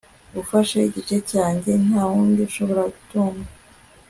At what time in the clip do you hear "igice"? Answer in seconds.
0.87-1.17